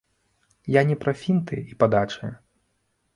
[0.75, 2.31] Я не пра фінты і падачы.